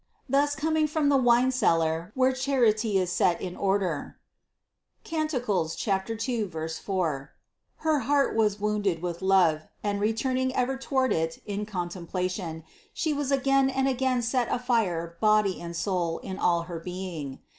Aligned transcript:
Thus 0.27 0.55
coming 0.55 0.87
from 0.87 1.09
the 1.09 1.15
wine 1.17 1.51
cellar, 1.51 2.11
where 2.15 2.31
charity 2.33 2.97
is 2.97 3.11
set 3.11 3.39
in 3.39 3.55
or 3.55 3.77
der 3.77 4.17
(Cant. 5.03 5.29
2, 5.29 6.49
4) 6.49 7.31
her 7.77 7.99
heart 7.99 8.35
was 8.35 8.59
wounded 8.59 9.03
with 9.03 9.21
love, 9.21 9.61
and 9.83 10.01
returning 10.01 10.55
ever 10.55 10.75
toward 10.75 11.13
it 11.13 11.39
in 11.45 11.67
contemplation, 11.67 12.63
She 12.95 13.13
was 13.13 13.31
again 13.31 13.69
and 13.69 13.87
again 13.87 14.23
set 14.23 14.51
afire 14.51 15.17
body 15.19 15.61
and 15.61 15.75
soul 15.75 16.17
in 16.17 16.39
all 16.39 16.63
her 16.63 16.79
being. 16.79 17.37